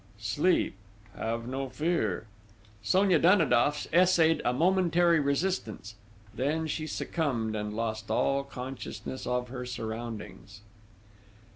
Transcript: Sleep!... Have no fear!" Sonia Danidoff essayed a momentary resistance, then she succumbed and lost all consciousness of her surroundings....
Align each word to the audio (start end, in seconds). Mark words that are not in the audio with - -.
Sleep!... 0.17 0.73
Have 1.15 1.47
no 1.47 1.69
fear!" 1.69 2.25
Sonia 2.81 3.19
Danidoff 3.19 3.85
essayed 3.93 4.41
a 4.43 4.51
momentary 4.51 5.19
resistance, 5.19 5.93
then 6.33 6.65
she 6.65 6.87
succumbed 6.87 7.55
and 7.55 7.75
lost 7.75 8.09
all 8.09 8.43
consciousness 8.43 9.27
of 9.27 9.49
her 9.49 9.63
surroundings.... 9.63 10.61